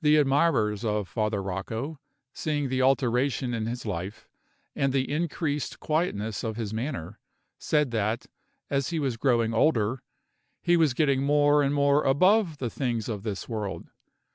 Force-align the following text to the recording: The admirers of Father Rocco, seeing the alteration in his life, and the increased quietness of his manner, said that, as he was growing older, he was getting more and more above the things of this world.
The 0.00 0.16
admirers 0.16 0.86
of 0.86 1.06
Father 1.06 1.42
Rocco, 1.42 2.00
seeing 2.32 2.70
the 2.70 2.80
alteration 2.80 3.52
in 3.52 3.66
his 3.66 3.84
life, 3.84 4.26
and 4.74 4.90
the 4.90 5.12
increased 5.12 5.80
quietness 5.80 6.42
of 6.42 6.56
his 6.56 6.72
manner, 6.72 7.18
said 7.58 7.90
that, 7.90 8.24
as 8.70 8.88
he 8.88 8.98
was 8.98 9.18
growing 9.18 9.52
older, 9.52 10.02
he 10.62 10.78
was 10.78 10.94
getting 10.94 11.24
more 11.24 11.62
and 11.62 11.74
more 11.74 12.04
above 12.04 12.56
the 12.56 12.70
things 12.70 13.06
of 13.06 13.22
this 13.22 13.46
world. 13.46 13.90